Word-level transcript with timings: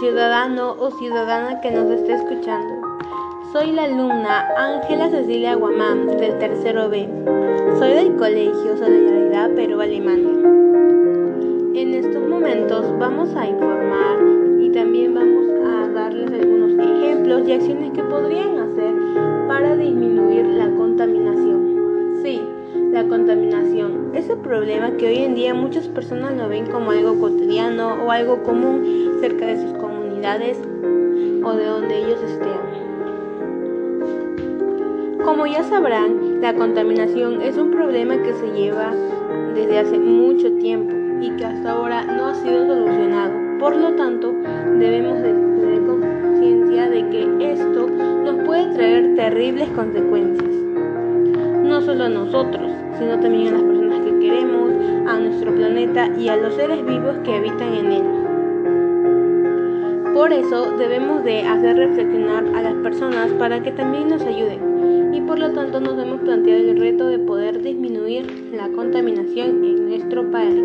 Ciudadano 0.00 0.76
o 0.78 0.90
ciudadana 0.92 1.60
que 1.60 1.70
nos 1.70 1.90
esté 1.90 2.14
escuchando. 2.14 2.80
Soy 3.52 3.72
la 3.72 3.84
alumna 3.84 4.48
Ángela 4.56 5.10
Cecilia 5.10 5.56
Guamán 5.56 6.06
del 6.06 6.38
tercero 6.38 6.88
B. 6.88 7.06
Soy 7.78 7.90
del 7.90 8.16
Colegio 8.16 8.78
Solidaridad 8.78 9.50
Perú-Alemania. 9.50 10.40
En 11.74 11.94
estos 11.94 12.26
momentos 12.26 12.86
vamos 12.98 13.36
a 13.36 13.46
informar 13.46 14.16
y 14.58 14.70
también 14.70 15.12
vamos 15.14 15.44
a 15.66 15.88
darles 15.88 16.32
algunos 16.32 16.78
ejemplos 16.78 17.46
y 17.46 17.52
acciones 17.52 17.90
que 17.92 18.02
podrían 18.02 18.58
hacer 18.58 18.94
para 19.48 19.76
disminuir 19.76 20.46
la 20.46 20.70
contaminación. 20.70 22.20
Sí, 22.22 22.40
la 22.90 23.04
contaminación, 23.06 24.12
ese 24.14 24.34
problema 24.36 24.92
que 24.96 25.08
hoy 25.08 25.18
en 25.18 25.34
día 25.34 25.52
muchas 25.54 25.88
personas 25.88 26.34
lo 26.36 26.48
ven 26.48 26.66
como 26.66 26.90
algo 26.90 27.20
cotidiano 27.20 28.02
o 28.04 28.10
algo 28.10 28.42
común 28.42 29.18
cerca 29.20 29.46
de 29.46 29.49
o 30.30 31.52
de 31.54 31.66
donde 31.66 31.98
ellos 31.98 32.22
estén. 32.22 32.60
Como 35.24 35.44
ya 35.44 35.64
sabrán, 35.64 36.40
la 36.40 36.54
contaminación 36.54 37.42
es 37.42 37.56
un 37.56 37.72
problema 37.72 38.16
que 38.22 38.32
se 38.34 38.46
lleva 38.52 38.92
desde 39.56 39.80
hace 39.80 39.98
mucho 39.98 40.52
tiempo 40.58 40.94
y 41.20 41.30
que 41.30 41.44
hasta 41.44 41.72
ahora 41.72 42.04
no 42.04 42.26
ha 42.26 42.34
sido 42.36 42.64
solucionado. 42.64 43.32
Por 43.58 43.74
lo 43.74 43.96
tanto, 43.96 44.32
debemos 44.78 45.20
de 45.20 45.32
tener 45.32 45.84
conciencia 45.84 46.88
de 46.88 47.08
que 47.08 47.52
esto 47.52 47.88
nos 47.88 48.46
puede 48.46 48.72
traer 48.74 49.16
terribles 49.16 49.68
consecuencias. 49.70 50.48
No 51.64 51.80
solo 51.80 52.04
a 52.04 52.08
nosotros, 52.08 52.70
sino 53.00 53.18
también 53.18 53.48
a 53.48 53.58
las 53.58 53.62
personas 53.62 54.00
que 54.04 54.18
queremos, 54.20 54.70
a 55.08 55.18
nuestro 55.18 55.52
planeta 55.56 56.08
y 56.16 56.28
a 56.28 56.36
los 56.36 56.54
seres 56.54 56.86
vivos 56.86 57.16
que 57.24 57.34
habitan 57.34 57.74
en 57.74 57.92
él. 57.92 58.19
Por 60.20 60.34
eso 60.34 60.76
debemos 60.76 61.24
de 61.24 61.40
hacer 61.40 61.78
reflexionar 61.78 62.44
a 62.54 62.60
las 62.60 62.74
personas 62.82 63.32
para 63.38 63.62
que 63.62 63.72
también 63.72 64.10
nos 64.10 64.20
ayuden 64.20 65.14
y 65.14 65.20
por 65.22 65.38
lo 65.38 65.50
tanto 65.54 65.80
nos 65.80 65.98
hemos 65.98 66.20
planteado 66.20 66.60
el 66.60 66.78
reto 66.78 67.08
de 67.08 67.18
poder 67.20 67.62
disminuir 67.62 68.50
la 68.52 68.68
contaminación 68.68 69.64
en 69.64 69.88
nuestro 69.88 70.30
país. 70.30 70.62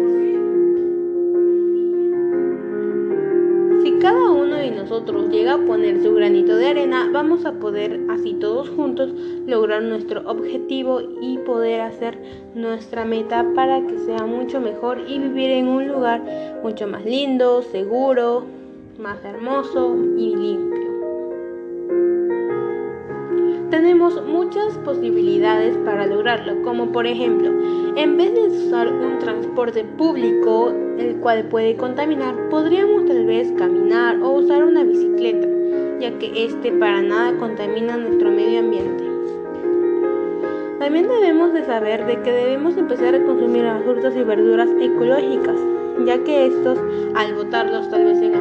Si 3.81 3.94
cada 4.02 4.30
uno 4.30 4.58
de 4.58 4.72
nosotros 4.72 5.30
llega 5.30 5.53
a 5.53 5.66
poner 5.66 6.03
su 6.03 6.14
granito 6.14 6.58
de 6.58 6.67
arena, 6.67 7.09
vamos 7.14 7.45
a 7.45 7.53
poder 7.53 8.02
así 8.09 8.34
todos 8.34 8.67
juntos 8.72 9.14
lograr 9.47 9.84
nuestro 9.84 10.30
objetivo 10.30 11.00
y 11.22 11.38
poder 11.38 11.80
hacer 11.80 12.22
nuestra 12.56 13.06
meta 13.06 13.45
para 13.56 13.88
que 13.88 14.00
sea 14.00 14.25
mucho 14.25 14.59
mejor 14.59 15.06
y 15.08 15.17
vivir 15.17 15.52
en 15.52 15.69
un 15.69 15.88
lugar 15.88 16.59
mucho 16.62 16.88
más 16.88 17.06
lindo, 17.06 17.62
seguro, 17.62 18.44
más 18.99 19.23
hermoso 19.23 19.95
y 20.17 20.35
limpio. 20.35 20.85
Tenemos 23.69 24.23
muchas 24.25 24.77
posibilidades 24.79 25.75
para 25.79 26.05
lograrlo, 26.05 26.61
como 26.63 26.91
por 26.91 27.05
ejemplo, 27.05 27.49
en 27.95 28.17
vez 28.17 28.34
de 28.34 28.44
usar 28.44 28.91
un 28.94 29.19
transporte 29.19 29.84
público 29.84 30.72
el 30.97 31.16
cual 31.17 31.45
puede 31.50 31.75
contaminar, 31.75 32.35
podríamos 32.50 33.05
tal 33.05 33.25
vez 33.25 33.51
caminar 33.57 34.22
o 34.22 34.31
usar 34.31 34.63
una 34.63 34.84
bicicleta, 34.84 35.47
ya 36.00 36.17
que 36.19 36.45
este 36.45 36.72
para 36.73 37.01
nada 37.01 37.38
contamina 37.38 37.97
nuestro 37.97 38.31
medio 38.31 38.59
ambiente. 38.59 39.03
También 40.79 41.07
debemos 41.07 41.51
de 41.53 41.66
saber 41.66 42.05
de 42.05 42.22
que 42.22 42.31
debemos 42.31 42.78
empezar 42.78 43.16
a 43.16 43.23
consumir 43.23 43.66
frutas 43.84 44.16
y 44.16 44.23
verduras 44.23 44.69
ecológicas, 44.79 45.59
ya 46.05 46.23
que 46.23 46.47
estos, 46.47 46.79
al 47.16 47.34
botarlos 47.34 47.89
tal 47.89 48.05
vez 48.05 48.22
en 48.22 48.34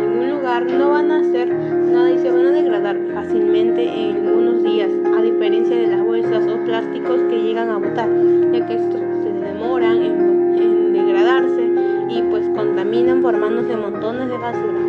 no 0.62 0.90
van 0.90 1.10
a 1.10 1.18
hacer 1.18 1.52
nada 1.52 2.10
y 2.12 2.18
se 2.18 2.30
van 2.30 2.46
a 2.46 2.50
degradar 2.52 2.96
fácilmente 3.12 3.82
en 3.82 4.26
algunos 4.26 4.62
días, 4.62 4.90
a 5.16 5.20
diferencia 5.20 5.76
de 5.76 5.88
las 5.88 6.04
bolsas 6.04 6.46
o 6.46 6.64
plásticos 6.64 7.20
que 7.28 7.42
llegan 7.42 7.70
a 7.70 7.78
botar, 7.78 8.08
ya 8.52 8.66
que 8.66 8.74
estos 8.74 9.00
se 9.00 9.32
demoran 9.32 9.96
en, 9.96 10.56
en 10.56 10.92
degradarse 10.92 11.62
y 12.08 12.22
pues 12.30 12.48
contaminan 12.50 13.20
formándose 13.20 13.76
montones 13.76 14.28
de 14.28 14.38
basura. 14.38 14.80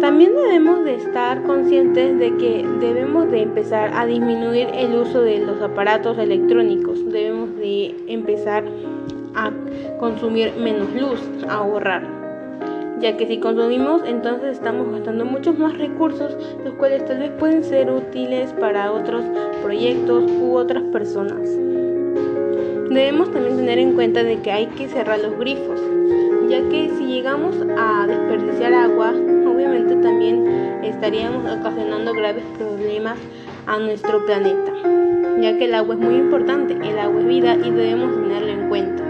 También 0.00 0.34
debemos 0.34 0.84
de 0.84 0.96
estar 0.96 1.42
conscientes 1.42 2.18
de 2.18 2.36
que 2.36 2.66
debemos 2.80 3.30
de 3.30 3.42
empezar 3.42 3.92
a 3.94 4.04
disminuir 4.04 4.68
el 4.74 4.94
uso 4.94 5.22
de 5.22 5.38
los 5.38 5.60
aparatos 5.62 6.18
electrónicos. 6.18 7.04
Debemos 7.10 7.56
de 7.56 7.94
empezar 8.08 8.64
a 9.34 9.50
consumir 9.98 10.52
menos 10.56 10.88
luz, 10.94 11.20
a 11.48 11.54
ahorrar. 11.54 12.27
Ya 13.00 13.16
que 13.16 13.28
si 13.28 13.38
consumimos, 13.38 14.02
entonces 14.04 14.54
estamos 14.54 14.90
gastando 14.90 15.24
muchos 15.24 15.56
más 15.56 15.78
recursos, 15.78 16.36
los 16.64 16.74
cuales 16.74 17.04
tal 17.04 17.20
vez 17.20 17.30
pueden 17.38 17.62
ser 17.62 17.90
útiles 17.90 18.52
para 18.54 18.90
otros 18.90 19.22
proyectos 19.62 20.28
u 20.40 20.56
otras 20.56 20.82
personas. 20.84 21.48
Debemos 22.90 23.30
también 23.30 23.56
tener 23.56 23.78
en 23.78 23.92
cuenta 23.92 24.24
de 24.24 24.40
que 24.40 24.50
hay 24.50 24.66
que 24.66 24.88
cerrar 24.88 25.20
los 25.20 25.38
grifos, 25.38 25.80
ya 26.48 26.60
que 26.70 26.90
si 26.98 27.06
llegamos 27.06 27.54
a 27.76 28.06
desperdiciar 28.08 28.74
agua, 28.74 29.10
obviamente 29.46 29.94
también 29.96 30.48
estaríamos 30.82 31.44
ocasionando 31.44 32.12
graves 32.14 32.44
problemas 32.58 33.18
a 33.66 33.78
nuestro 33.78 34.24
planeta, 34.26 34.72
ya 35.40 35.56
que 35.56 35.66
el 35.66 35.74
agua 35.74 35.94
es 35.94 36.00
muy 36.00 36.16
importante, 36.16 36.72
el 36.74 36.98
agua 36.98 37.20
es 37.20 37.26
vida 37.28 37.54
y 37.54 37.70
debemos 37.70 38.12
tenerlo 38.14 38.48
en 38.48 38.68
cuenta. 38.68 39.07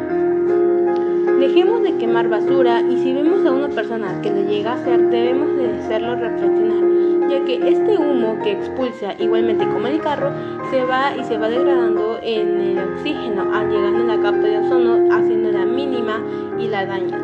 Dejemos 1.38 1.84
de 1.84 1.96
quemar 1.98 2.28
basura 2.28 2.80
y 2.80 2.96
si 2.96 3.12
vemos 3.12 3.46
a 3.46 3.52
una 3.52 3.68
persona 3.68 4.20
que 4.20 4.30
lo 4.30 4.42
llega 4.42 4.72
a 4.72 4.74
hacer, 4.74 5.08
debemos 5.08 5.56
de 5.56 5.72
hacerlo 5.72 6.16
reflexionar, 6.16 7.30
ya 7.30 7.44
que 7.44 7.68
este 7.68 7.96
humo 7.96 8.40
que 8.42 8.52
expulsa, 8.52 9.14
igualmente 9.20 9.64
como 9.64 9.86
el 9.86 10.00
carro, 10.00 10.32
se 10.72 10.84
va 10.84 11.16
y 11.16 11.22
se 11.22 11.38
va 11.38 11.48
degradando 11.48 12.18
en 12.22 12.60
el 12.60 12.78
oxígeno, 12.78 13.54
al 13.54 13.70
llegando 13.70 14.02
a 14.02 14.16
la 14.16 14.22
capa 14.22 14.38
de 14.38 14.58
ozono, 14.58 15.14
haciendo 15.14 15.52
la 15.52 15.64
mínima 15.64 16.20
y 16.58 16.66
la 16.66 16.86
daña. 16.86 17.22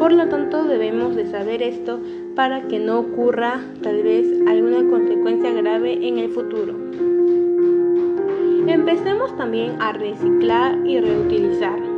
Por 0.00 0.12
lo 0.12 0.26
tanto, 0.28 0.64
debemos 0.64 1.14
de 1.14 1.26
saber 1.26 1.62
esto 1.62 2.00
para 2.34 2.62
que 2.62 2.80
no 2.80 2.98
ocurra 2.98 3.60
tal 3.80 4.02
vez 4.02 4.26
alguna 4.48 4.90
consecuencia 4.90 5.52
grave 5.52 6.04
en 6.04 6.18
el 6.18 6.30
futuro. 6.30 6.74
Empecemos 8.66 9.36
también 9.36 9.80
a 9.80 9.92
reciclar 9.92 10.78
y 10.84 11.00
reutilizar. 11.00 11.89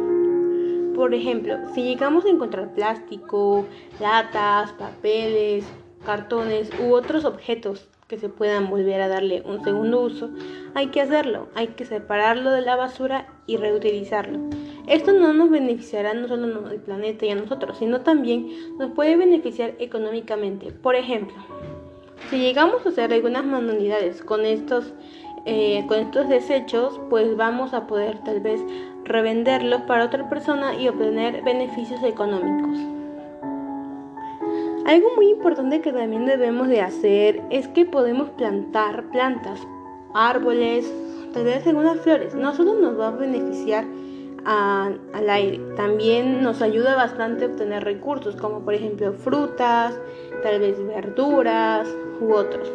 Por 1.02 1.14
ejemplo, 1.14 1.56
si 1.74 1.82
llegamos 1.82 2.24
a 2.24 2.28
encontrar 2.28 2.74
plástico, 2.74 3.66
latas, 3.98 4.72
papeles, 4.74 5.64
cartones 6.06 6.70
u 6.80 6.92
otros 6.92 7.24
objetos 7.24 7.88
que 8.06 8.18
se 8.18 8.28
puedan 8.28 8.70
volver 8.70 9.00
a 9.00 9.08
darle 9.08 9.42
un 9.44 9.64
segundo 9.64 10.00
uso, 10.00 10.30
hay 10.74 10.90
que 10.90 11.00
hacerlo, 11.00 11.48
hay 11.56 11.66
que 11.66 11.86
separarlo 11.86 12.52
de 12.52 12.60
la 12.60 12.76
basura 12.76 13.26
y 13.48 13.56
reutilizarlo. 13.56 14.38
Esto 14.86 15.10
no 15.12 15.32
nos 15.32 15.50
beneficiará 15.50 16.14
no 16.14 16.28
solo 16.28 16.68
al 16.68 16.78
planeta 16.78 17.26
y 17.26 17.30
a 17.30 17.34
nosotros, 17.34 17.78
sino 17.78 18.02
también 18.02 18.78
nos 18.78 18.92
puede 18.92 19.16
beneficiar 19.16 19.74
económicamente. 19.80 20.70
Por 20.70 20.94
ejemplo, 20.94 21.34
si 22.30 22.38
llegamos 22.38 22.86
a 22.86 22.90
hacer 22.90 23.12
algunas 23.12 23.44
manualidades 23.44 24.22
con 24.22 24.44
estos, 24.44 24.94
eh, 25.46 25.84
con 25.88 25.98
estos 25.98 26.28
desechos, 26.28 27.00
pues 27.10 27.36
vamos 27.36 27.74
a 27.74 27.88
poder 27.88 28.22
tal 28.22 28.38
vez 28.38 28.60
revenderlos 29.04 29.82
para 29.82 30.04
otra 30.04 30.28
persona 30.28 30.74
y 30.74 30.88
obtener 30.88 31.42
beneficios 31.42 32.02
económicos. 32.02 32.78
Algo 34.84 35.08
muy 35.14 35.30
importante 35.30 35.80
que 35.80 35.92
también 35.92 36.26
debemos 36.26 36.68
de 36.68 36.80
hacer 36.80 37.40
es 37.50 37.68
que 37.68 37.84
podemos 37.84 38.30
plantar 38.30 39.04
plantas, 39.10 39.60
árboles, 40.12 40.92
tal 41.32 41.44
vez 41.44 41.66
algunas 41.66 42.00
flores. 42.00 42.34
No 42.34 42.52
solo 42.52 42.74
nos 42.74 42.98
va 42.98 43.08
a 43.08 43.10
beneficiar 43.12 43.84
al 44.44 45.30
aire, 45.30 45.60
también 45.76 46.42
nos 46.42 46.62
ayuda 46.62 46.96
bastante 46.96 47.44
a 47.44 47.46
obtener 47.46 47.84
recursos 47.84 48.34
como 48.34 48.64
por 48.64 48.74
ejemplo 48.74 49.12
frutas, 49.12 49.96
tal 50.42 50.58
vez 50.58 50.84
verduras 50.84 51.88
u 52.20 52.32
otros. 52.32 52.72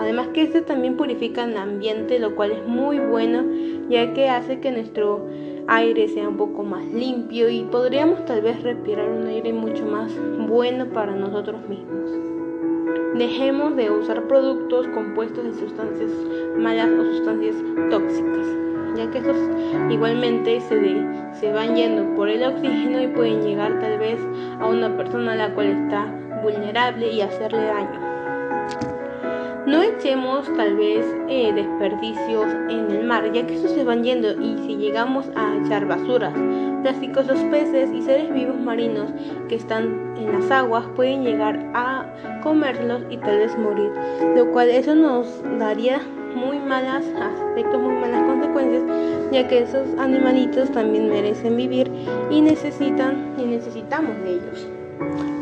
Además 0.00 0.26
que 0.34 0.42
este 0.42 0.60
también 0.60 0.96
purifica 0.96 1.44
el 1.44 1.56
ambiente, 1.56 2.18
lo 2.18 2.34
cual 2.34 2.50
es 2.50 2.66
muy 2.66 2.98
bueno 2.98 3.44
ya 3.88 4.12
que 4.12 4.28
hace 4.28 4.60
que 4.60 4.72
nuestro 4.72 5.26
aire 5.66 6.08
sea 6.08 6.28
un 6.28 6.36
poco 6.36 6.62
más 6.62 6.84
limpio 6.86 7.48
y 7.48 7.62
podríamos 7.64 8.24
tal 8.26 8.42
vez 8.42 8.62
respirar 8.62 9.08
un 9.08 9.26
aire 9.26 9.52
mucho 9.52 9.84
más 9.86 10.12
bueno 10.46 10.86
para 10.86 11.14
nosotros 11.14 11.66
mismos. 11.68 12.10
Dejemos 13.16 13.76
de 13.76 13.90
usar 13.90 14.26
productos 14.26 14.88
compuestos 14.88 15.44
de 15.44 15.54
sustancias 15.54 16.10
malas 16.58 16.90
o 16.90 17.04
sustancias 17.14 17.56
tóxicas, 17.90 18.46
ya 18.96 19.10
que 19.10 19.18
estos 19.18 19.36
igualmente 19.90 20.60
se, 20.60 21.06
se 21.32 21.52
van 21.52 21.76
yendo 21.76 22.14
por 22.14 22.28
el 22.28 22.42
oxígeno 22.42 23.02
y 23.02 23.08
pueden 23.08 23.42
llegar 23.42 23.78
tal 23.80 23.98
vez 23.98 24.18
a 24.60 24.66
una 24.66 24.96
persona 24.96 25.32
a 25.32 25.36
la 25.36 25.54
cual 25.54 25.68
está 25.68 26.06
vulnerable 26.42 27.10
y 27.10 27.20
hacerle 27.22 27.64
daño. 27.64 29.03
No 29.66 29.82
echemos 29.82 30.44
tal 30.58 30.76
vez 30.76 31.06
eh, 31.26 31.50
desperdicios 31.54 32.52
en 32.68 32.90
el 32.90 33.06
mar, 33.06 33.32
ya 33.32 33.46
que 33.46 33.54
estos 33.54 33.70
se 33.70 33.82
van 33.82 34.04
yendo 34.04 34.32
y 34.32 34.58
si 34.58 34.76
llegamos 34.76 35.30
a 35.34 35.56
echar 35.56 35.86
basuras, 35.86 36.34
plásticos, 36.82 37.26
los 37.26 37.38
peces 37.44 37.90
y 37.90 38.02
seres 38.02 38.30
vivos 38.30 38.60
marinos 38.60 39.10
que 39.48 39.54
están 39.54 40.16
en 40.18 40.32
las 40.32 40.50
aguas 40.50 40.84
pueden 40.94 41.24
llegar 41.24 41.58
a 41.72 42.04
comerlos 42.42 43.04
y 43.08 43.16
tal 43.16 43.38
vez 43.38 43.56
morir, 43.56 43.90
lo 44.36 44.52
cual 44.52 44.68
eso 44.68 44.94
nos 44.94 45.42
daría 45.58 45.98
muy 46.34 46.58
malas 46.58 47.06
aspectos, 47.18 47.80
muy 47.80 47.94
malas 47.94 48.22
consecuencias, 48.24 48.82
ya 49.32 49.48
que 49.48 49.60
esos 49.60 49.88
animalitos 49.98 50.70
también 50.72 51.08
merecen 51.08 51.56
vivir 51.56 51.90
y 52.30 52.42
necesitan 52.42 53.32
y 53.38 53.46
necesitamos 53.46 54.14
de 54.24 54.30
ellos 54.32 54.68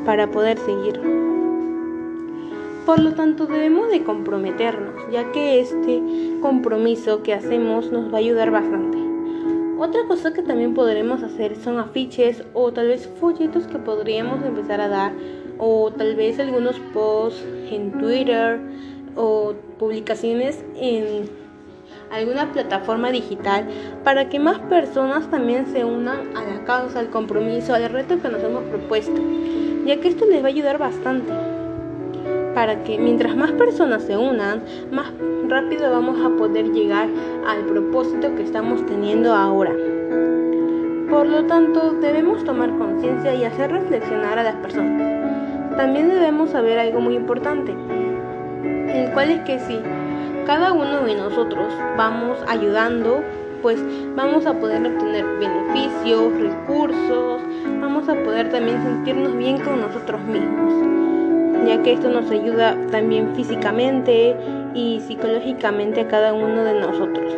para 0.05 0.29
poder 0.31 0.59
seguir. 0.59 1.32
Por 2.87 2.99
lo 2.99 3.13
tanto, 3.13 3.47
debemos 3.47 3.91
de 3.91 4.03
comprometernos, 4.03 4.95
ya 5.13 5.31
que 5.31 5.61
este 5.61 6.03
compromiso 6.41 7.23
que 7.23 7.33
hacemos 7.33 7.93
nos 7.93 8.13
va 8.13 8.17
a 8.17 8.21
ayudar 8.21 8.51
bastante. 8.51 8.99
Otra 9.79 10.01
cosa 10.09 10.33
que 10.33 10.43
también 10.43 10.75
podremos 10.75 11.23
hacer 11.23 11.55
son 11.57 11.79
afiches 11.79 12.43
o 12.55 12.73
tal 12.73 12.89
vez 12.89 13.09
folletos 13.21 13.69
que 13.69 13.79
podríamos 13.79 14.45
empezar 14.45 14.81
a 14.81 14.89
dar 14.89 15.13
o 15.59 15.93
tal 15.93 16.17
vez 16.17 16.41
algunos 16.41 16.79
posts 16.93 17.45
en 17.71 17.93
Twitter 17.99 18.61
o 19.15 19.55
publicaciones 19.79 20.65
en 20.75 21.31
alguna 22.11 22.53
plataforma 22.53 23.13
digital 23.13 23.69
para 24.03 24.29
que 24.29 24.41
más 24.41 24.59
personas 24.59 25.31
también 25.31 25.67
se 25.67 25.85
unan 25.85 26.37
a 26.37 26.45
la 26.45 26.65
causa, 26.65 26.99
al 26.99 27.11
compromiso, 27.11 27.75
al 27.75 27.89
reto 27.91 28.21
que 28.21 28.29
nos 28.29 28.43
hemos 28.43 28.65
propuesto, 28.65 29.21
ya 29.87 30.01
que 30.01 30.09
esto 30.09 30.27
les 30.27 30.43
va 30.43 30.47
a 30.47 30.51
ayudar 30.51 30.79
bastante 30.79 31.52
para 32.55 32.83
que 32.85 32.99
mientras 32.99 33.37
más 33.37 33.53
personas 33.53 34.03
se 34.03 34.17
unan, 34.17 34.63
más 34.91 35.13
rápido 35.49 35.91
vamos 35.91 36.19
a 36.25 36.37
poder 36.37 36.73
llegar 36.73 37.09
al 37.47 37.65
propósito 37.65 38.35
que 38.35 38.43
estamos 38.43 38.85
teniendo 38.87 39.35
ahora. 39.35 39.73
Por 41.11 41.27
lo 41.27 41.45
tanto, 41.45 41.93
debemos 42.01 42.43
tomar 42.45 42.71
conciencia 42.79 43.35
y 43.35 43.45
hacer 43.45 43.71
reflexionar 43.71 44.39
a 44.39 44.45
las 44.45 44.57
personas. 44.57 45.77
También 45.77 46.09
debemos 46.09 46.51
saber 46.51 46.79
algo 46.79 47.01
muy 47.01 47.17
importante, 47.17 47.75
el 48.63 49.11
cual 49.13 49.31
es 49.31 49.41
que 49.41 49.59
si 49.59 49.79
cada 50.47 50.73
uno 50.73 51.05
de 51.05 51.15
nosotros 51.15 51.67
vamos 51.97 52.39
ayudando, 52.49 53.23
pues 53.63 53.79
vamos 54.17 54.45
a 54.47 54.55
poder 54.55 54.85
obtener 54.87 55.25
beneficios, 55.39 56.33
recursos, 56.41 57.41
vamos 57.81 58.09
a 58.09 58.15
poder 58.15 58.51
también 58.51 58.83
sentirnos 58.83 59.37
bien 59.37 59.61
con 59.61 59.81
nosotros 59.81 60.21
mismos, 60.23 60.73
ya 61.67 61.83
que 61.83 61.93
esto 61.93 62.09
nos 62.09 62.31
ayuda 62.31 62.77
también 62.91 63.35
físicamente 63.35 64.37
y 64.75 65.01
psicológicamente 65.01 66.01
a 66.01 66.09
cada 66.09 66.33
uno 66.33 66.65
de 66.65 66.81
nosotros. 66.81 67.33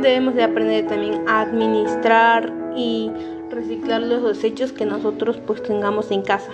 Debemos 0.00 0.34
de 0.34 0.44
aprender 0.44 0.86
también 0.86 1.22
a 1.26 1.40
administrar 1.40 2.52
y 2.76 3.10
reciclar 3.50 4.02
los 4.02 4.22
desechos 4.22 4.72
que 4.72 4.86
nosotros 4.86 5.38
pues 5.46 5.62
tengamos 5.62 6.10
en 6.10 6.22
casa. 6.22 6.52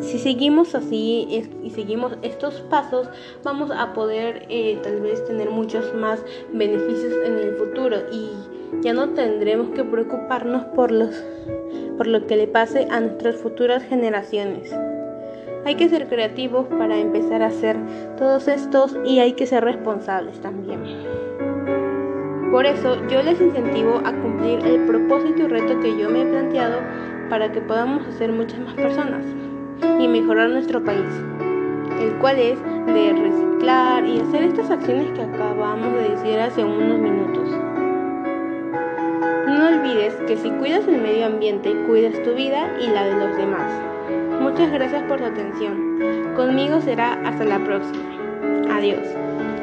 Si 0.00 0.18
seguimos 0.18 0.74
así 0.74 1.48
y 1.62 1.70
seguimos 1.70 2.14
estos 2.22 2.60
pasos, 2.62 3.08
vamos 3.44 3.70
a 3.70 3.92
poder 3.92 4.46
eh, 4.48 4.78
tal 4.82 5.00
vez 5.00 5.24
tener 5.24 5.50
muchos 5.50 5.94
más 5.94 6.24
beneficios 6.52 7.14
en 7.24 7.38
el 7.38 7.54
futuro 7.54 7.96
y 8.10 8.30
ya 8.80 8.92
no 8.92 9.10
tendremos 9.10 9.70
que 9.70 9.84
preocuparnos 9.84 10.64
por, 10.74 10.90
los, 10.90 11.22
por 12.02 12.08
lo 12.08 12.26
que 12.26 12.36
le 12.36 12.48
pase 12.48 12.88
a 12.90 12.98
nuestras 12.98 13.36
futuras 13.36 13.84
generaciones. 13.84 14.76
Hay 15.64 15.76
que 15.76 15.88
ser 15.88 16.08
creativos 16.08 16.66
para 16.66 16.98
empezar 16.98 17.42
a 17.42 17.46
hacer 17.46 17.76
todos 18.18 18.48
estos 18.48 18.96
y 19.04 19.20
hay 19.20 19.34
que 19.34 19.46
ser 19.46 19.62
responsables 19.62 20.40
también. 20.40 20.82
Por 22.50 22.66
eso 22.66 22.96
yo 23.06 23.22
les 23.22 23.40
incentivo 23.40 24.02
a 24.04 24.12
cumplir 24.20 24.66
el 24.66 24.84
propósito 24.84 25.42
y 25.42 25.46
reto 25.46 25.78
que 25.78 25.96
yo 25.96 26.10
me 26.10 26.22
he 26.22 26.26
planteado 26.26 26.80
para 27.30 27.52
que 27.52 27.60
podamos 27.60 28.04
hacer 28.08 28.32
muchas 28.32 28.58
más 28.58 28.74
personas 28.74 29.24
y 30.00 30.08
mejorar 30.08 30.50
nuestro 30.50 30.82
país, 30.82 31.06
el 32.00 32.18
cual 32.18 32.36
es 32.40 32.58
de 32.86 33.12
reciclar 33.12 34.04
y 34.04 34.18
hacer 34.18 34.42
estas 34.42 34.72
acciones 34.72 35.08
que 35.12 35.22
acabamos 35.22 35.92
de 35.92 36.16
decir 36.16 36.40
hace 36.40 36.64
unos 36.64 36.98
minutos. 36.98 37.71
No 39.62 39.68
olvides 39.68 40.12
que 40.26 40.36
si 40.36 40.50
cuidas 40.50 40.88
el 40.88 41.00
medio 41.00 41.24
ambiente, 41.24 41.72
cuidas 41.86 42.20
tu 42.24 42.34
vida 42.34 42.68
y 42.80 42.88
la 42.88 43.04
de 43.04 43.14
los 43.14 43.36
demás. 43.36 43.70
Muchas 44.40 44.72
gracias 44.72 45.04
por 45.04 45.20
tu 45.20 45.24
atención. 45.24 46.34
Conmigo 46.34 46.80
será 46.80 47.12
hasta 47.24 47.44
la 47.44 47.62
próxima. 47.62 48.74
Adiós. 48.76 49.06